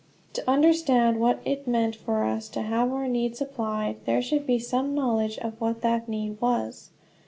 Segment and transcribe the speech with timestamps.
[0.33, 4.57] To understand what it meant for us to have our need supplied, there should be
[4.57, 6.89] some knowledge of what that need was.